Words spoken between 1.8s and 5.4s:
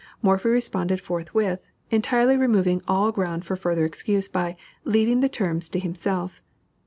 entirely removing all ground for further excuse by "leaving the